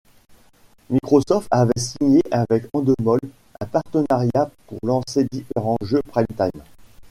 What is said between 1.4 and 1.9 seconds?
avait